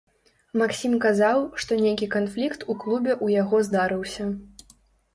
Максім 0.61 0.95
казаў, 1.03 1.43
што 1.65 1.77
нейкі 1.83 2.09
канфлікт 2.17 2.67
у 2.71 2.79
клубе 2.87 3.13
ў 3.25 3.45
яго 3.45 3.57
здарыўся. 3.71 4.23